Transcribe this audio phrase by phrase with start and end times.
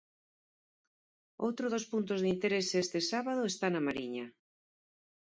[1.45, 4.25] Outro dos puntos de interese este sábado está na Mariña.